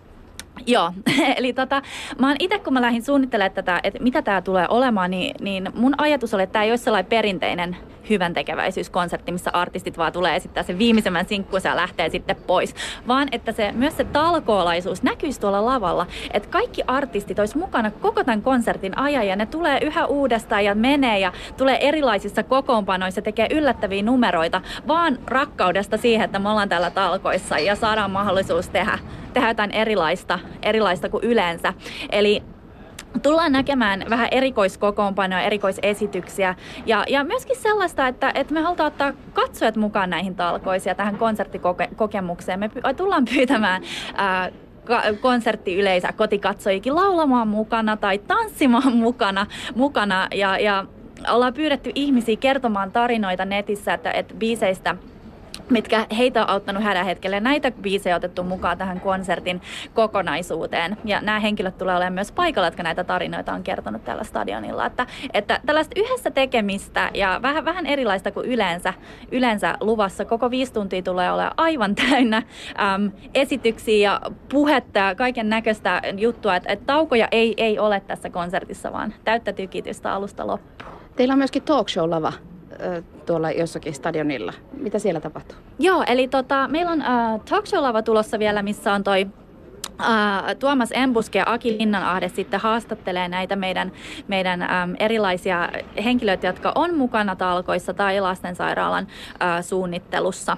Joo, 0.66 0.92
eli 1.38 1.52
tota, 1.52 1.82
mä 2.18 2.28
oon 2.28 2.36
itse 2.38 2.58
kun 2.58 2.72
mä 2.72 2.82
lähdin 2.82 3.02
suunnittelemaan 3.02 3.52
tätä, 3.52 3.80
että 3.82 4.02
mitä 4.02 4.22
tämä 4.22 4.42
tulee 4.42 4.66
olemaan, 4.68 5.10
niin, 5.10 5.34
niin 5.40 5.70
mun 5.74 5.94
ajatus 5.98 6.34
oli, 6.34 6.42
että 6.42 6.52
tämä 6.52 6.64
ei 6.64 6.70
ole 6.70 6.76
sellainen 6.76 7.10
perinteinen 7.10 7.76
hyvän 8.10 8.34
tekeväisyyskonsertti, 8.34 9.32
missä 9.32 9.50
artistit 9.52 9.98
vaan 9.98 10.12
tulee 10.12 10.36
esittää 10.36 10.62
sen 10.62 10.78
viimeisemmän 10.78 11.26
sinkkunsa 11.26 11.68
ja 11.68 11.76
lähtee 11.76 12.08
sitten 12.08 12.36
pois. 12.46 12.74
Vaan 13.08 13.28
että 13.32 13.52
se, 13.52 13.72
myös 13.72 13.96
se 13.96 14.04
talkoolaisuus 14.04 15.02
näkyisi 15.02 15.40
tuolla 15.40 15.64
lavalla, 15.64 16.06
että 16.32 16.48
kaikki 16.48 16.82
artistit 16.86 17.38
olisi 17.38 17.58
mukana 17.58 17.90
koko 17.90 18.24
tämän 18.24 18.42
konsertin 18.42 18.98
ajan 18.98 19.26
ja 19.26 19.36
ne 19.36 19.46
tulee 19.46 19.78
yhä 19.82 20.06
uudestaan 20.06 20.64
ja 20.64 20.74
menee 20.74 21.18
ja 21.18 21.32
tulee 21.56 21.88
erilaisissa 21.88 22.42
kokoonpanoissa 22.42 23.22
tekee 23.22 23.46
yllättäviä 23.50 24.02
numeroita, 24.02 24.60
vaan 24.88 25.18
rakkaudesta 25.26 25.96
siihen, 25.96 26.24
että 26.24 26.38
me 26.38 26.48
ollaan 26.48 26.68
täällä 26.68 26.90
talkoissa 26.90 27.58
ja 27.58 27.74
saadaan 27.74 28.10
mahdollisuus 28.10 28.68
tehdä, 28.68 28.98
tehdä 29.32 29.48
jotain 29.48 29.70
erilaista, 29.70 30.38
erilaista 30.62 31.08
kuin 31.08 31.24
yleensä. 31.24 31.74
Eli 32.10 32.42
tullaan 33.20 33.52
näkemään 33.52 34.04
vähän 34.10 34.28
erikoiskokoonpanoja, 34.30 35.42
erikoisesityksiä 35.42 36.54
ja, 36.86 37.04
ja 37.08 37.24
myöskin 37.24 37.56
sellaista, 37.56 38.08
että, 38.08 38.32
että 38.34 38.54
me 38.54 38.60
halutaan 38.60 38.86
ottaa 38.86 39.12
katsojat 39.32 39.76
mukaan 39.76 40.10
näihin 40.10 40.34
talkoisiin 40.34 40.90
ja 40.90 40.94
tähän 40.94 41.18
konserttikokemukseen. 41.18 42.60
Me 42.60 42.70
tullaan 42.96 43.24
pyytämään 43.24 43.82
ää, 44.14 44.50
konserttiyleisö, 45.20 46.08
kotikatsojikin 46.16 46.96
laulamaan 46.96 47.48
mukana 47.48 47.96
tai 47.96 48.18
tanssimaan 48.18 48.96
mukana, 48.96 49.46
mukana 49.74 50.28
ja, 50.34 50.58
ja 50.58 50.84
ollaan 51.30 51.54
pyydetty 51.54 51.90
ihmisiä 51.94 52.36
kertomaan 52.36 52.92
tarinoita 52.92 53.44
netissä, 53.44 53.94
että, 53.94 54.10
että 54.10 54.34
biiseistä– 54.34 54.96
mitkä 55.70 56.06
heitä 56.16 56.42
on 56.42 56.50
auttanut 56.50 56.82
hädän 56.82 57.04
hetkellä. 57.04 57.40
Näitä 57.40 57.70
biisejä 57.70 58.16
otettu 58.16 58.42
mukaan 58.42 58.78
tähän 58.78 59.00
konsertin 59.00 59.60
kokonaisuuteen. 59.94 60.96
Ja 61.04 61.20
nämä 61.20 61.40
henkilöt 61.40 61.78
tulee 61.78 61.96
olemaan 61.96 62.12
myös 62.12 62.32
paikalla, 62.32 62.66
jotka 62.66 62.82
näitä 62.82 63.04
tarinoita 63.04 63.52
on 63.52 63.62
kertonut 63.62 64.04
tällä 64.04 64.24
stadionilla. 64.24 64.86
Että, 64.86 65.06
että 65.34 65.60
tällaista 65.66 66.00
yhdessä 66.00 66.30
tekemistä 66.30 67.10
ja 67.14 67.38
vähän, 67.42 67.64
vähän 67.64 67.86
erilaista 67.86 68.30
kuin 68.30 68.46
yleensä, 68.46 68.94
yleensä 69.32 69.76
luvassa. 69.80 70.24
Koko 70.24 70.50
viisi 70.50 70.72
tuntia 70.72 71.02
tulee 71.02 71.32
olemaan 71.32 71.54
aivan 71.56 71.94
täynnä 71.94 72.36
äm, 72.36 73.12
esityksiä 73.34 74.10
ja 74.10 74.20
puhetta 74.48 74.98
ja 74.98 75.14
kaiken 75.14 75.48
näköistä 75.48 76.02
juttua. 76.16 76.56
Että, 76.56 76.72
että 76.72 76.86
taukoja 76.86 77.28
ei, 77.30 77.54
ei 77.56 77.78
ole 77.78 78.00
tässä 78.00 78.30
konsertissa, 78.30 78.92
vaan 78.92 79.14
täyttä 79.24 79.52
tykitystä 79.52 80.12
alusta 80.12 80.46
loppuun. 80.46 80.92
Teillä 81.16 81.32
on 81.32 81.38
myöskin 81.38 81.62
talk 81.62 81.88
show-lava 81.88 82.32
tuolla 83.26 83.50
jossakin 83.50 83.94
stadionilla. 83.94 84.52
Mitä 84.72 84.98
siellä 84.98 85.20
tapahtuu? 85.20 85.56
Joo, 85.78 86.04
eli 86.06 86.28
tota, 86.28 86.68
meillä 86.68 86.92
on 86.92 87.02
äh, 87.02 87.40
talk 87.50 87.66
show-lava 87.66 88.02
tulossa 88.02 88.38
vielä, 88.38 88.62
missä 88.62 88.92
on 88.92 89.04
toi 89.04 89.26
Uh, 90.00 90.56
Tuomas 90.58 90.88
Embuske 90.92 91.38
ja 91.38 91.44
Aki 91.46 91.78
Linnanahde 91.78 92.28
sitten 92.28 92.60
haastattelee 92.60 93.28
näitä 93.28 93.56
meidän, 93.56 93.92
meidän 94.28 94.62
um, 94.62 94.96
erilaisia 95.00 95.68
henkilöitä, 96.04 96.46
jotka 96.46 96.72
on 96.74 96.94
mukana 96.94 97.36
talkoissa 97.36 97.94
tai 97.94 98.20
lastensairaalan 98.20 99.04
uh, 99.04 99.64
suunnittelussa 99.64 100.56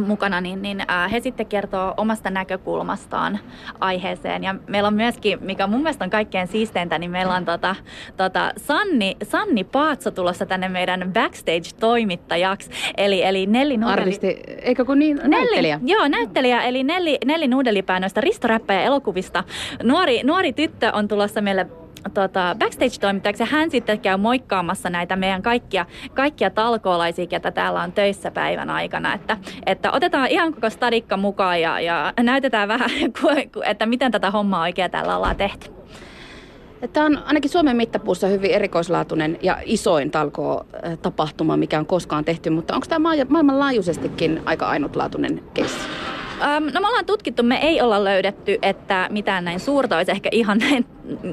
mukana, 0.00 0.40
niin, 0.40 0.62
niin 0.62 0.84
he 1.12 1.20
sitten 1.20 1.46
kertoo 1.46 1.94
omasta 1.96 2.30
näkökulmastaan 2.30 3.38
aiheeseen. 3.80 4.44
Ja 4.44 4.54
meillä 4.66 4.86
on 4.86 4.94
myöskin, 4.94 5.38
mikä 5.40 5.66
mun 5.66 5.82
mielestä 5.82 6.04
on 6.04 6.10
kaikkein 6.10 6.48
siisteintä, 6.48 6.98
niin 6.98 7.10
meillä 7.10 7.34
on 7.34 7.44
tota, 7.44 7.76
tota 8.16 8.52
Sanni, 8.56 9.16
Sanni 9.22 9.64
Paatso 9.64 10.10
tulossa 10.10 10.46
tänne 10.46 10.68
meidän 10.68 11.12
backstage-toimittajaksi. 11.12 12.70
Eli, 12.96 13.22
eli 13.22 13.46
Nelli 13.46 13.76
Nudeli... 13.76 13.92
Artisti, 13.92 14.40
eikö 14.62 14.84
kun 14.84 14.98
niin, 14.98 15.20
näyttelijä? 15.24 15.76
Nelli, 15.76 15.92
joo, 15.92 16.08
näyttelijä, 16.08 16.62
eli 16.62 16.84
Nelli, 16.84 17.18
Nelli 17.24 17.48
Nudelipää 17.48 18.00
noista 18.00 18.20
Risto 18.20 18.48
elokuvista. 18.68 19.44
Nuori, 19.82 20.22
nuori 20.22 20.52
tyttö 20.52 20.90
on 20.92 21.08
tulossa 21.08 21.40
meille 21.40 21.66
tota, 22.14 22.56
backstage-toimittajaksi 22.58 23.42
ja 23.42 23.46
hän 23.46 23.70
sitten 23.70 24.00
käy 24.00 24.16
moikkaamassa 24.16 24.90
näitä 24.90 25.16
meidän 25.16 25.42
kaikkia, 25.42 25.86
kaikkia 26.14 26.50
talkoolaisia, 26.50 27.26
ketä 27.26 27.50
täällä 27.50 27.82
on 27.82 27.92
töissä 27.92 28.30
päivän 28.30 28.70
aikana. 28.70 29.14
Että, 29.14 29.36
että 29.66 29.92
otetaan 29.92 30.28
ihan 30.28 30.54
koko 30.54 30.70
stadikka 30.70 31.16
mukaan 31.16 31.60
ja, 31.60 31.80
ja 31.80 32.12
näytetään 32.20 32.68
vähän, 32.68 32.90
että 33.70 33.86
miten 33.86 34.12
tätä 34.12 34.30
hommaa 34.30 34.62
oikein 34.62 34.90
täällä 34.90 35.16
ollaan 35.16 35.36
tehty. 35.36 35.70
Tämä 36.92 37.06
on 37.06 37.18
ainakin 37.24 37.50
Suomen 37.50 37.76
mittapuussa 37.76 38.26
hyvin 38.26 38.50
erikoislaatuinen 38.50 39.38
ja 39.42 39.58
isoin 39.64 40.10
talkoo-tapahtuma, 40.10 41.56
mikä 41.56 41.78
on 41.78 41.86
koskaan 41.86 42.24
tehty, 42.24 42.50
mutta 42.50 42.74
onko 42.74 42.86
tämä 42.88 43.08
maailmanlaajuisestikin 43.28 44.42
aika 44.44 44.66
ainutlaatuinen 44.66 45.42
keissi? 45.54 45.78
No 46.74 46.80
me 46.80 46.88
ollaan 46.88 47.06
tutkittu, 47.06 47.42
me 47.42 47.56
ei 47.56 47.80
olla 47.80 48.04
löydetty, 48.04 48.58
että 48.62 49.08
mitään 49.10 49.44
näin 49.44 49.60
suurta 49.60 49.96
olisi 49.96 50.10
ehkä 50.10 50.28
ihan 50.32 50.58
näin 50.58 50.86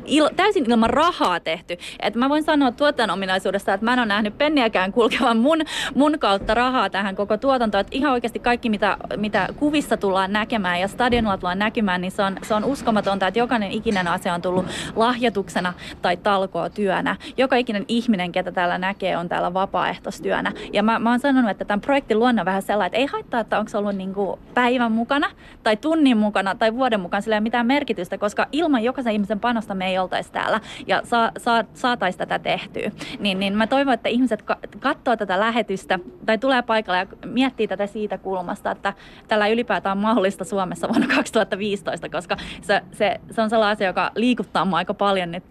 il, 0.05 0.29
täysin 0.35 0.71
ilman 0.71 0.89
rahaa 0.89 1.39
tehty. 1.39 1.77
Et 1.99 2.15
mä 2.15 2.29
voin 2.29 2.43
sanoa 2.43 2.71
tuottajan 2.71 3.09
ominaisuudesta, 3.09 3.73
että 3.73 3.85
mä 3.85 3.93
en 3.93 3.99
ole 3.99 4.05
nähnyt 4.05 4.37
penniäkään 4.37 4.91
kulkevan 4.91 5.37
mun, 5.37 5.59
mun 5.95 6.19
kautta 6.19 6.53
rahaa 6.53 6.89
tähän 6.89 7.15
koko 7.15 7.37
tuotantoon. 7.37 7.79
Että 7.79 7.95
ihan 7.95 8.13
oikeasti 8.13 8.39
kaikki, 8.39 8.69
mitä, 8.69 8.97
mitä 9.17 9.47
kuvissa 9.57 9.97
tullaan 9.97 10.33
näkemään 10.33 10.79
ja 10.79 10.87
stadionilla 10.87 11.37
tullaan 11.37 11.59
näkemään, 11.59 12.01
niin 12.01 12.11
se 12.11 12.23
on, 12.23 12.37
se 12.41 12.53
on 12.53 12.63
uskomatonta, 12.63 13.27
että 13.27 13.39
jokainen 13.39 13.71
ikinen 13.71 14.07
asia 14.07 14.33
on 14.33 14.41
tullut 14.41 14.65
lahjoituksena 14.95 15.73
tai 16.01 16.17
talkoa 16.17 16.69
työnä. 16.69 17.15
Joka 17.37 17.55
ikinen 17.55 17.85
ihminen, 17.87 18.31
ketä 18.31 18.51
täällä 18.51 18.77
näkee, 18.77 19.17
on 19.17 19.29
täällä 19.29 19.53
vapaaehtoistyönä. 19.53 20.51
Ja 20.73 20.83
mä, 20.83 20.99
mä 20.99 21.09
oon 21.09 21.19
sanonut, 21.19 21.51
että 21.51 21.65
tämän 21.65 21.81
projektin 21.81 22.19
luonne 22.19 22.41
on 22.41 22.45
vähän 22.45 22.61
sellainen, 22.61 22.87
että 22.87 22.97
ei 22.97 23.05
haittaa, 23.05 23.39
että 23.39 23.59
onko 23.59 23.69
se 23.69 23.77
ollut 23.77 23.95
niinku 23.95 24.39
päivän 24.53 24.91
mukana 24.91 25.31
tai 25.63 25.77
tunnin 25.77 26.17
mukana 26.17 26.55
tai 26.55 26.73
vuoden 26.73 26.99
mukana, 26.99 27.21
sillä 27.21 27.35
ei 27.35 27.37
ole 27.37 27.43
mitään 27.43 27.65
merkitystä, 27.65 28.17
koska 28.17 28.47
ilman 28.51 28.83
jokaisen 28.83 29.13
ihmisen 29.13 29.39
panosta 29.39 29.58
me 29.73 29.87
ei 29.87 29.99
oltaisi 29.99 30.31
täällä 30.31 30.59
ja 30.87 31.01
sa, 31.03 31.31
sa, 31.37 31.65
saataisiin 31.73 32.19
tätä 32.19 32.39
tehtyä. 32.39 32.91
Niin, 33.19 33.39
niin 33.39 33.53
mä 33.53 33.67
toivon, 33.67 33.93
että 33.93 34.09
ihmiset 34.09 34.43
katsoo 34.79 35.17
tätä 35.17 35.39
lähetystä 35.39 35.99
tai 36.25 36.37
tulee 36.37 36.61
paikalle 36.61 36.97
ja 36.97 37.07
miettii 37.25 37.67
tätä 37.67 37.87
siitä 37.87 38.17
kulmasta, 38.17 38.71
että 38.71 38.93
tällä 39.27 39.47
ylipäätään 39.47 39.97
on 39.97 40.01
mahdollista 40.01 40.43
Suomessa 40.43 40.87
vuonna 40.89 41.07
2015, 41.15 42.09
koska 42.09 42.37
se, 42.61 42.81
se, 42.91 43.19
se 43.31 43.41
on 43.41 43.49
sellainen 43.49 43.75
asia, 43.75 43.87
joka 43.87 44.11
liikuttaa 44.15 44.65
mua 44.65 44.77
aika 44.77 44.93
paljon 44.93 45.31
nyt 45.31 45.43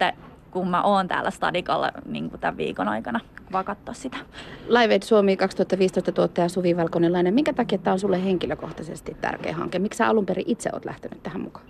kun 0.51 0.69
mä 0.69 0.83
oon 0.83 1.07
täällä 1.07 1.31
Stadikalla 1.31 1.91
niin 2.05 2.31
tämän 2.39 2.57
viikon 2.57 2.87
aikana, 2.87 3.19
vaan 3.51 3.65
katsoa 3.65 3.93
sitä. 3.93 4.17
Live 4.67 4.93
Aid 4.93 5.03
Suomi 5.03 5.37
2015 5.37 6.11
tuottaja 6.11 6.49
Suvi 6.49 6.77
Valkonenlainen, 6.77 7.33
minkä 7.33 7.53
takia 7.53 7.77
tämä 7.77 7.93
on 7.93 7.99
sulle 7.99 8.23
henkilökohtaisesti 8.23 9.17
tärkeä 9.21 9.55
hanke? 9.55 9.79
Miksi 9.79 9.97
sä 9.97 10.07
alun 10.07 10.25
perin 10.25 10.45
itse 10.47 10.69
oot 10.73 10.85
lähtenyt 10.85 11.23
tähän 11.23 11.41
mukaan? 11.41 11.65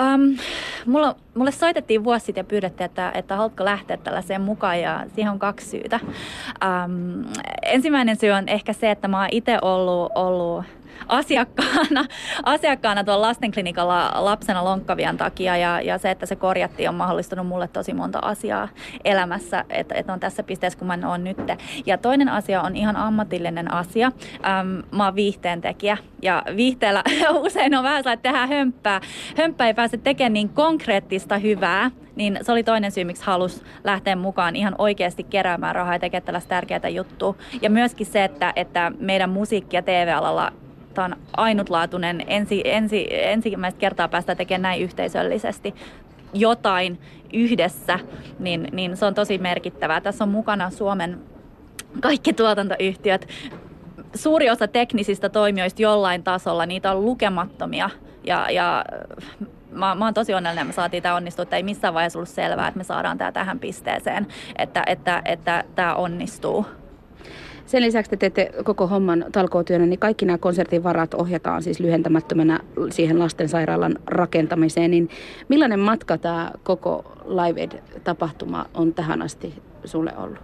Um, 0.00 0.36
mulla, 0.86 1.16
mulle 1.34 1.52
soitettiin 1.52 2.04
vuosi 2.04 2.26
sitten 2.26 2.40
ja 2.42 2.44
pyydettiin, 2.44 2.84
että, 2.84 3.12
että 3.14 3.36
haluatko 3.36 3.64
lähteä 3.64 3.96
tällaiseen 3.96 4.40
mukaan 4.40 4.80
ja 4.80 5.04
siihen 5.14 5.32
on 5.32 5.38
kaksi 5.38 5.66
syytä. 5.66 6.00
Um, 6.04 7.24
ensimmäinen 7.62 8.16
syy 8.16 8.30
on 8.30 8.48
ehkä 8.48 8.72
se, 8.72 8.90
että 8.90 9.08
mä 9.08 9.20
oon 9.20 9.28
itse 9.32 9.58
ollut, 9.62 10.12
ollut 10.14 10.64
asiakkaana, 11.08 12.04
asiakkaana 12.42 13.04
tuolla 13.04 13.26
lastenklinikalla 13.26 14.12
lapsena 14.14 14.64
lonkkavian 14.64 15.16
takia 15.16 15.56
ja, 15.56 15.80
ja 15.80 15.98
se, 15.98 16.10
että 16.10 16.26
se 16.26 16.36
korjattiin 16.36 16.88
on 16.88 16.94
mahdollistanut 16.94 17.46
mulle 17.46 17.68
tosi 17.68 17.94
monta 17.94 18.18
asiaa 18.22 18.68
elämässä, 19.04 19.64
että, 19.70 19.94
että 19.94 20.12
on 20.12 20.20
tässä 20.20 20.42
pisteessä, 20.42 20.78
kun 20.78 20.88
mä 20.88 20.98
oon 21.08 21.24
nyt. 21.24 21.38
Ja 21.86 21.98
toinen 21.98 22.28
asia 22.28 22.62
on 22.62 22.76
ihan 22.76 22.96
ammatillinen 22.96 23.74
asia. 23.74 24.12
Ähm, 24.46 24.96
mä 24.96 25.04
oon 25.04 25.14
viihteen 25.14 25.60
tekijä 25.60 25.96
ja 26.22 26.42
viihteellä 26.56 27.02
usein 27.44 27.74
on 27.74 27.84
vähän 27.84 28.02
sellainen, 28.02 28.18
että 28.18 28.28
tehdään 28.28 28.48
hömppää. 28.48 29.00
Hömppää 29.36 29.66
ei 29.66 29.74
pääse 29.74 29.96
tekemään 29.96 30.32
niin 30.32 30.48
konkreettista 30.48 31.38
hyvää, 31.38 31.90
niin 32.16 32.38
se 32.42 32.52
oli 32.52 32.62
toinen 32.62 32.92
syy, 32.92 33.04
miksi 33.04 33.24
halus 33.24 33.64
lähteä 33.84 34.16
mukaan 34.16 34.56
ihan 34.56 34.74
oikeasti 34.78 35.22
keräämään 35.22 35.74
rahaa 35.74 35.94
ja 35.94 35.98
tekemään 35.98 36.26
tällaista 36.26 36.48
tärkeää 36.48 36.88
juttua. 36.88 37.34
Ja 37.62 37.70
myöskin 37.70 38.06
se, 38.06 38.24
että, 38.24 38.52
että 38.56 38.92
meidän 38.98 39.30
musiikki- 39.30 39.76
ja 39.76 39.82
TV-alalla 39.82 40.52
Tämä 40.94 41.04
on 41.04 41.16
ainutlaatuinen, 41.36 42.24
ensi, 42.26 42.62
ensi, 42.64 43.06
ensimmäistä 43.10 43.80
kertaa 43.80 44.08
päästä 44.08 44.34
tekemään 44.34 44.62
näin 44.62 44.82
yhteisöllisesti 44.82 45.74
jotain 46.34 47.00
yhdessä, 47.32 47.98
niin, 48.38 48.68
niin 48.72 48.96
se 48.96 49.06
on 49.06 49.14
tosi 49.14 49.38
merkittävää. 49.38 50.00
Tässä 50.00 50.24
on 50.24 50.30
mukana 50.30 50.70
Suomen 50.70 51.20
kaikki 52.00 52.32
tuotantoyhtiöt. 52.32 53.28
Suuri 54.14 54.50
osa 54.50 54.68
teknisistä 54.68 55.28
toimijoista 55.28 55.82
jollain 55.82 56.22
tasolla, 56.22 56.66
niitä 56.66 56.92
on 56.92 57.04
lukemattomia. 57.04 57.90
Ja, 58.24 58.50
ja 58.50 58.84
mä, 59.70 59.94
mä 59.94 60.04
oon 60.04 60.14
tosi 60.14 60.34
onnellinen, 60.34 60.62
että 60.62 60.72
me 60.72 60.82
saatiin 60.82 61.02
tämä 61.02 61.14
onnistua, 61.14 61.42
että 61.42 61.56
ei 61.56 61.62
missään 61.62 61.94
vaiheessa 61.94 62.18
ollut 62.18 62.28
selvää, 62.28 62.68
että 62.68 62.78
me 62.78 62.84
saadaan 62.84 63.18
tämä 63.18 63.32
tähän 63.32 63.58
pisteeseen, 63.58 64.26
että, 64.58 64.82
että, 64.86 65.22
että 65.24 65.64
tämä 65.74 65.94
onnistuu. 65.94 66.66
Sen 67.66 67.82
lisäksi 67.82 68.10
te 68.10 68.16
teette 68.16 68.50
koko 68.64 68.86
homman 68.86 69.24
talkootyönä, 69.32 69.86
niin 69.86 69.98
kaikki 69.98 70.26
nämä 70.26 70.38
konsertin 70.38 70.82
varat 70.82 71.14
ohjataan 71.14 71.62
siis 71.62 71.80
lyhentämättömänä 71.80 72.60
siihen 72.90 73.18
lastensairaalan 73.18 73.98
rakentamiseen. 74.06 74.90
Niin 74.90 75.08
millainen 75.48 75.80
matka 75.80 76.18
tämä 76.18 76.50
koko 76.62 77.12
Live 77.24 77.60
Aid-tapahtuma 77.60 78.66
on 78.74 78.94
tähän 78.94 79.22
asti 79.22 79.54
sulle 79.84 80.12
ollut? 80.16 80.38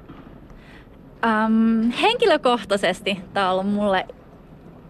Um, 1.46 1.90
henkilökohtaisesti 1.90 3.20
tämä 3.34 3.50
on 3.50 3.60
ollut 3.60 3.74
mulle 3.74 4.06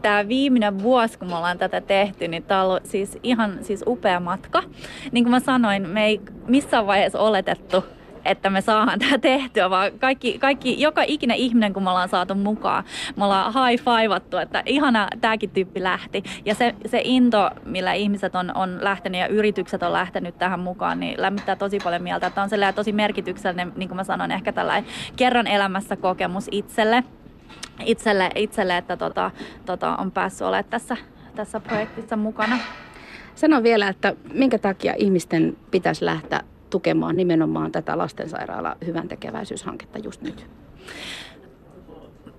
tämä 0.03 0.29
viimeinen 0.29 0.83
vuosi, 0.83 1.19
kun 1.19 1.29
me 1.29 1.37
ollaan 1.37 1.59
tätä 1.59 1.81
tehty, 1.81 2.29
niin 2.29 2.43
tämä 2.43 2.63
on 2.63 2.69
ollut 2.69 2.87
siis 2.87 3.19
ihan 3.23 3.59
siis 3.63 3.85
upea 3.87 4.21
matka. 4.21 4.63
Niin 5.13 5.25
kuin 5.25 5.31
mä 5.31 5.41
sanoin, 5.41 5.89
me 5.89 6.07
ei 6.07 6.21
missään 6.47 6.87
vaiheessa 6.87 7.19
oletettu, 7.19 7.85
että 8.25 8.51
me 8.51 8.61
saadaan 8.61 8.99
tämä 8.99 9.19
tehtyä, 9.19 9.71
vaan 9.71 9.93
kaikki, 9.99 10.39
kaikki, 10.39 10.81
joka 10.81 11.03
ikinen 11.07 11.37
ihminen, 11.37 11.73
kun 11.73 11.83
me 11.83 11.91
ollaan 11.91 12.09
saatu 12.09 12.35
mukaan, 12.35 12.85
me 13.17 13.25
ollaan 13.25 13.53
high 13.55 13.85
fiveattu, 13.85 14.37
että 14.37 14.63
ihana 14.67 15.09
tämäkin 15.21 15.51
tyyppi 15.51 15.83
lähti. 15.83 16.23
Ja 16.45 16.55
se, 16.55 16.75
se 16.87 17.01
into, 17.05 17.51
millä 17.65 17.93
ihmiset 17.93 18.35
on, 18.35 18.57
on 18.57 18.79
lähtenyt 18.81 19.21
ja 19.21 19.27
yritykset 19.27 19.83
on 19.83 19.93
lähtenyt 19.93 20.39
tähän 20.39 20.61
mukaan, 20.61 21.01
niin 21.01 21.23
lämmittää 21.23 21.57
tosi 21.57 21.79
paljon 21.85 22.03
mieltä. 22.03 22.27
Että 22.27 22.43
on 22.43 22.49
sellainen 22.49 22.75
tosi 22.75 22.93
merkityksellinen, 22.93 23.73
niin 23.77 23.89
kuin 23.89 23.97
mä 23.97 24.05
sanoin, 24.05 24.31
ehkä 24.31 24.53
tällainen 24.53 24.91
kerran 25.17 25.47
elämässä 25.47 25.97
kokemus 25.97 26.49
itselle, 26.51 27.05
itselle, 27.85 28.31
itselle 28.35 28.77
että 28.77 28.97
tota, 28.97 29.31
tota, 29.67 29.97
on 29.97 30.11
päässyt 30.11 30.43
olemaan 30.43 30.65
tässä, 30.71 30.97
tässä 31.37 31.61
projektissa 31.61 32.17
mukana. 32.17 32.59
Sano 33.35 33.63
vielä, 33.63 33.89
että 33.89 34.15
minkä 34.33 34.59
takia 34.59 34.95
ihmisten 34.99 35.57
pitäisi 35.71 36.05
lähteä 36.05 36.41
tukemaan 36.71 37.17
nimenomaan 37.17 37.73
tätä 37.73 37.99
lastensairaala 37.99 38.77
hyvän 38.87 39.09
tekeväisyyshanketta 39.09 39.99
just 39.99 40.23
nyt? 40.23 40.47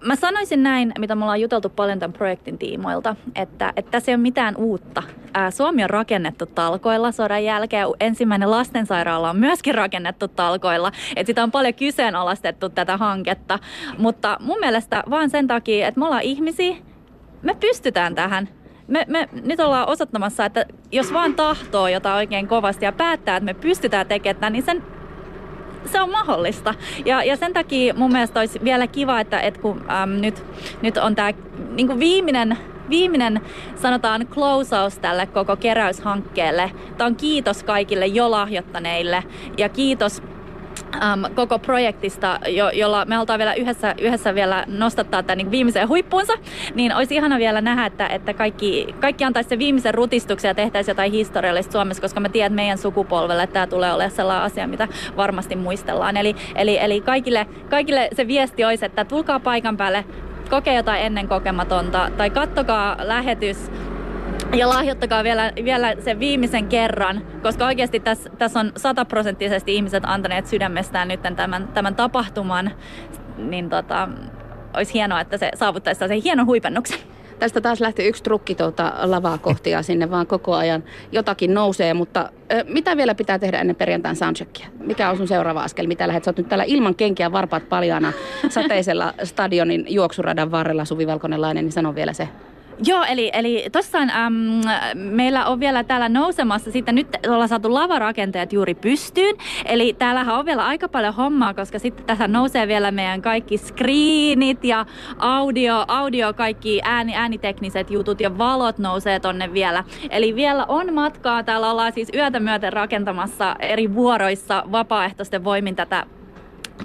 Mä 0.05 0.15
sanoisin 0.15 0.63
näin, 0.63 0.93
mitä 0.99 1.15
me 1.15 1.23
ollaan 1.23 1.41
juteltu 1.41 1.69
paljon 1.69 1.99
tämän 1.99 2.13
projektin 2.13 2.57
tiimoilta, 2.57 3.15
että, 3.35 3.73
että 3.75 3.91
tässä 3.91 4.11
ei 4.11 4.15
ole 4.15 4.21
mitään 4.21 4.55
uutta. 4.57 5.03
Suomi 5.49 5.83
on 5.83 5.89
rakennettu 5.89 6.45
talkoilla 6.45 7.11
sodan 7.11 7.43
jälkeen. 7.43 7.87
Ensimmäinen 7.99 8.51
lastensairaala 8.51 9.29
on 9.29 9.37
myöskin 9.37 9.75
rakennettu 9.75 10.27
talkoilla. 10.27 10.91
Et 11.15 11.27
sitä 11.27 11.43
on 11.43 11.51
paljon 11.51 11.73
kyseenalaistettu 11.73 12.69
tätä 12.69 12.97
hanketta. 12.97 13.59
Mutta 13.97 14.37
mun 14.39 14.59
mielestä 14.59 15.03
vaan 15.09 15.29
sen 15.29 15.47
takia, 15.47 15.87
että 15.87 15.99
me 15.99 16.05
ollaan 16.05 16.21
ihmisiä, 16.21 16.75
me 17.41 17.55
pystytään 17.59 18.15
tähän 18.15 18.49
me, 18.91 19.05
me 19.07 19.29
nyt 19.43 19.59
ollaan 19.59 19.89
osoittamassa, 19.89 20.45
että 20.45 20.65
jos 20.91 21.13
vaan 21.13 21.35
tahtoo 21.35 21.87
jotain 21.87 22.15
oikein 22.15 22.47
kovasti 22.47 22.85
ja 22.85 22.91
päättää, 22.91 23.37
että 23.37 23.45
me 23.45 23.53
pystytään 23.53 24.07
tekemään, 24.07 24.53
niin 24.53 24.65
sen 24.65 24.83
se 25.85 26.01
on 26.01 26.11
mahdollista. 26.11 26.73
Ja, 27.05 27.23
ja 27.23 27.37
sen 27.37 27.53
takia 27.53 27.93
mun 27.93 28.11
mielestä 28.11 28.39
olisi 28.39 28.59
vielä 28.63 28.87
kiva, 28.87 29.19
että, 29.19 29.39
että 29.39 29.59
kun 29.61 29.85
äm, 29.91 30.09
nyt, 30.09 30.43
nyt 30.81 30.97
on 30.97 31.15
tämä 31.15 31.31
niin 31.71 31.99
viimeinen 31.99 32.57
viimeinen, 32.89 33.41
sanotaan, 33.75 34.27
closeaus 34.27 34.99
tälle 34.99 35.25
koko 35.25 35.55
keräyshankkeelle. 35.55 36.71
Tämä 36.97 37.05
on 37.05 37.15
kiitos 37.15 37.63
kaikille 37.63 38.07
jo 38.07 38.31
lahjoittaneille 38.31 39.23
ja 39.57 39.69
kiitos 39.69 40.23
äm, 40.95 41.35
koko 41.35 41.59
projektista, 41.59 42.39
jo, 42.47 42.69
jolla 42.69 43.05
me 43.05 43.15
halutaan 43.15 43.39
vielä 43.39 43.53
yhdessä, 43.53 43.95
yhdessä 44.01 44.35
vielä 44.35 44.65
nostattaa 44.67 45.23
tämän 45.23 45.37
niin 45.37 45.51
viimeiseen 45.51 45.87
huippuunsa, 45.87 46.33
niin 46.75 46.95
olisi 46.95 47.15
ihana 47.15 47.37
vielä 47.37 47.61
nähdä, 47.61 47.85
että, 47.85 48.07
että 48.07 48.33
kaikki, 48.33 48.95
kaikki 48.99 49.23
antaisi 49.23 49.49
sen 49.49 49.59
viimeisen 49.59 49.93
rutistuksen 49.93 50.49
ja 50.49 50.55
tehtäisiin 50.55 50.91
jotain 50.91 51.11
historiallista 51.11 51.71
Suomessa, 51.71 52.01
koska 52.01 52.19
mä 52.19 52.29
tiedän, 52.29 52.51
että 52.51 52.55
meidän 52.55 52.77
sukupolvelle 52.77 53.47
tämä 53.47 53.67
tulee 53.67 53.93
olemaan 53.93 54.11
sellainen 54.11 54.45
asia, 54.45 54.67
mitä 54.67 54.87
varmasti 55.17 55.55
muistellaan. 55.55 56.17
Eli, 56.17 56.35
eli, 56.55 56.77
eli 56.77 57.01
kaikille, 57.01 57.47
kaikille 57.69 58.09
se 58.15 58.27
viesti 58.27 58.65
olisi, 58.65 58.85
että 58.85 59.05
tulkaa 59.05 59.39
paikan 59.39 59.77
päälle, 59.77 60.05
kokee 60.49 60.75
jotain 60.75 61.01
ennen 61.01 61.27
kokematonta 61.27 62.11
tai 62.17 62.29
kattokaa 62.29 62.95
lähetys 62.99 63.71
ja 64.53 64.69
lahjoittakaa 64.69 65.23
vielä, 65.23 65.51
vielä 65.63 65.95
sen 65.99 66.19
viimeisen 66.19 66.67
kerran, 66.67 67.21
koska 67.43 67.65
oikeasti 67.65 67.99
tässä, 67.99 68.29
tässä 68.37 68.59
on 68.59 68.71
sataprosenttisesti 68.77 69.75
ihmiset 69.75 70.03
antaneet 70.05 70.47
sydämestään 70.47 71.07
nyt 71.07 71.21
tämän, 71.35 71.67
tämän 71.73 71.95
tapahtuman, 71.95 72.71
niin 73.37 73.69
tota, 73.69 74.09
olisi 74.77 74.93
hienoa, 74.93 75.21
että 75.21 75.37
se 75.37 75.51
saavuttaisi 75.55 76.07
sen 76.07 76.21
hienon 76.21 76.45
huipennuksen. 76.45 76.99
Tästä 77.39 77.61
taas 77.61 77.81
lähti 77.81 78.07
yksi 78.07 78.23
trukki 78.23 78.55
tuota 78.55 78.93
lavaa 79.01 79.37
kohti 79.37 79.69
ja 79.69 79.81
sinne 79.81 80.11
vaan 80.11 80.27
koko 80.27 80.55
ajan 80.55 80.83
jotakin 81.11 81.53
nousee, 81.53 81.93
mutta 81.93 82.29
ö, 82.53 82.63
mitä 82.67 82.97
vielä 82.97 83.15
pitää 83.15 83.39
tehdä 83.39 83.59
ennen 83.59 83.75
perjantain 83.75 84.15
soundcheckia? 84.15 84.67
Mikä 84.79 85.09
on 85.09 85.17
sun 85.17 85.27
seuraava 85.27 85.63
askel? 85.63 85.87
Mitä 85.87 86.07
lähdet? 86.07 86.23
Sä 86.23 86.31
oot 86.31 86.37
nyt 86.37 86.49
täällä 86.49 86.63
ilman 86.67 86.95
kenkiä 86.95 87.31
varpaat 87.31 87.69
paljana 87.69 88.13
sateisella 88.49 89.13
stadionin 89.23 89.85
juoksuradan 89.89 90.51
varrella 90.51 90.85
Suvi 90.85 91.07
Valkonenlainen, 91.07 91.65
niin 91.65 91.71
sano 91.71 91.95
vielä 91.95 92.13
se. 92.13 92.27
Joo, 92.85 93.03
eli, 93.03 93.29
eli 93.33 93.65
tossain 93.71 94.09
äm, 94.09 94.33
meillä 94.95 95.45
on 95.45 95.59
vielä 95.59 95.83
täällä 95.83 96.09
nousemassa, 96.09 96.71
sitten 96.71 96.95
nyt 96.95 97.07
ollaan 97.27 97.49
saatu 97.49 97.73
lavarakenteet 97.73 98.53
juuri 98.53 98.75
pystyyn, 98.75 99.35
eli 99.65 99.95
täällähän 99.99 100.35
on 100.35 100.45
vielä 100.45 100.65
aika 100.65 100.89
paljon 100.89 101.13
hommaa, 101.13 101.53
koska 101.53 101.79
sitten 101.79 102.05
tässä 102.05 102.27
nousee 102.27 102.67
vielä 102.67 102.91
meidän 102.91 103.21
kaikki 103.21 103.57
screenit 103.57 104.63
ja 104.63 104.85
audio, 105.17 105.85
audio 105.87 106.33
kaikki 106.33 106.81
ääni, 106.83 107.15
äänitekniset 107.15 107.91
jutut 107.91 108.21
ja 108.21 108.37
valot 108.37 108.77
nousee 108.77 109.19
tonne 109.19 109.53
vielä. 109.53 109.83
Eli 110.09 110.35
vielä 110.35 110.65
on 110.67 110.93
matkaa, 110.93 111.43
täällä 111.43 111.71
ollaan 111.71 111.93
siis 111.93 112.09
yötä 112.13 112.39
myöten 112.39 112.73
rakentamassa 112.73 113.55
eri 113.59 113.93
vuoroissa 113.93 114.63
vapaaehtoisten 114.71 115.43
voimin 115.43 115.75
tätä 115.75 116.05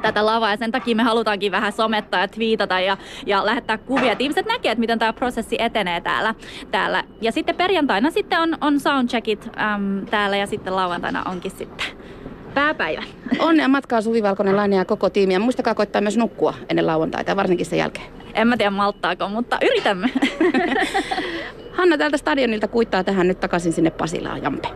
tätä 0.02 0.26
lavaa 0.26 0.50
ja 0.50 0.56
sen 0.56 0.72
takia 0.72 0.96
me 0.96 1.02
halutaankin 1.02 1.52
vähän 1.52 1.72
somettaa 1.72 2.20
ja 2.20 2.28
twiitata 2.28 2.80
ja, 2.80 2.96
ja 3.26 3.46
lähettää 3.46 3.78
kuvia, 3.78 4.12
että 4.12 4.22
ihmiset 4.24 4.46
näkee, 4.46 4.72
että 4.72 4.80
miten 4.80 4.98
tämä 4.98 5.12
prosessi 5.12 5.56
etenee 5.58 6.00
täällä. 6.00 6.34
täällä. 6.70 7.04
Ja 7.20 7.32
sitten 7.32 7.56
perjantaina 7.56 8.10
sitten 8.10 8.40
on, 8.40 8.58
on 8.60 8.80
soundcheckit 8.80 9.50
äm, 9.58 10.06
täällä 10.06 10.36
ja 10.36 10.46
sitten 10.46 10.76
lauantaina 10.76 11.22
onkin 11.22 11.50
sitten 11.50 11.86
pääpäivä. 12.54 13.02
Onnea 13.38 13.68
matkaa 13.68 14.00
Suvi 14.00 14.22
Valkonen, 14.22 14.56
Laine 14.56 14.76
ja 14.76 14.84
koko 14.84 15.10
tiimi. 15.10 15.32
Ja 15.32 15.40
muistakaa 15.40 15.74
koittaa 15.74 16.02
myös 16.02 16.16
nukkua 16.16 16.54
ennen 16.68 16.86
lauantaita, 16.86 17.36
varsinkin 17.36 17.66
sen 17.66 17.78
jälkeen. 17.78 18.06
En 18.34 18.48
mä 18.48 18.56
tiedä 18.56 18.70
malttaako, 18.70 19.28
mutta 19.28 19.58
yritämme. 19.62 20.10
Hanna 21.78 21.98
täältä 21.98 22.16
stadionilta 22.16 22.68
kuittaa 22.68 23.04
tähän 23.04 23.28
nyt 23.28 23.40
takaisin 23.40 23.72
sinne 23.72 23.90
Pasilaan, 23.90 24.42
Jampe. 24.42 24.68